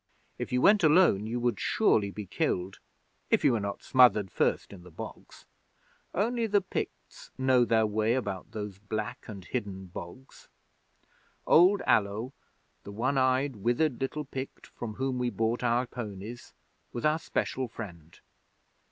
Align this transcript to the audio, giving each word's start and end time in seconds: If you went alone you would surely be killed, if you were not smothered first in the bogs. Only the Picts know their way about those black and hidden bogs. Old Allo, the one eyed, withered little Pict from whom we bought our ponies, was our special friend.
If 0.39 0.51
you 0.51 0.63
went 0.63 0.83
alone 0.83 1.27
you 1.27 1.39
would 1.41 1.59
surely 1.59 2.09
be 2.09 2.25
killed, 2.25 2.79
if 3.29 3.45
you 3.45 3.51
were 3.51 3.59
not 3.59 3.83
smothered 3.83 4.31
first 4.31 4.73
in 4.73 4.81
the 4.81 4.89
bogs. 4.89 5.45
Only 6.15 6.47
the 6.47 6.59
Picts 6.59 7.29
know 7.37 7.65
their 7.65 7.85
way 7.85 8.15
about 8.15 8.49
those 8.51 8.79
black 8.79 9.25
and 9.27 9.45
hidden 9.45 9.85
bogs. 9.85 10.49
Old 11.45 11.83
Allo, 11.85 12.33
the 12.83 12.91
one 12.91 13.19
eyed, 13.19 13.57
withered 13.57 14.01
little 14.01 14.25
Pict 14.25 14.65
from 14.65 14.95
whom 14.95 15.19
we 15.19 15.29
bought 15.29 15.63
our 15.63 15.85
ponies, 15.85 16.55
was 16.91 17.05
our 17.05 17.19
special 17.19 17.67
friend. 17.67 18.19